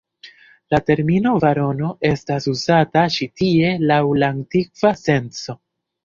[0.73, 5.55] La termino barono estas uzata ĉi-tie laŭ la antikva senco.